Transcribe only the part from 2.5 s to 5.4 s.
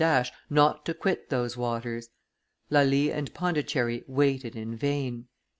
Lally and Pondicherry waited in vain.